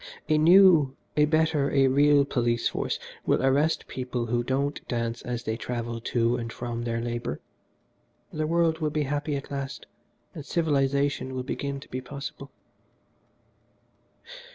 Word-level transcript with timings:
A 0.27 0.39
new, 0.39 0.95
a 1.15 1.25
better, 1.25 1.69
a 1.69 1.85
real 1.85 2.25
police 2.25 2.67
force 2.67 2.97
will 3.23 3.45
arrest 3.45 3.85
people 3.87 4.25
who 4.25 4.43
don't 4.43 4.81
dance 4.87 5.21
as 5.21 5.43
they 5.43 5.55
travel 5.55 6.01
to 6.01 6.37
and 6.37 6.51
from 6.51 6.81
their 6.85 6.99
labour. 6.99 7.39
The 8.33 8.47
world 8.47 8.79
will 8.79 8.89
be 8.89 9.03
happy 9.03 9.35
at 9.35 9.51
last, 9.51 9.85
and 10.33 10.43
civilisation 10.43 11.35
will 11.35 11.43
begin 11.43 11.79
to 11.81 11.89
be 11.89 12.01
possible." 12.01 12.49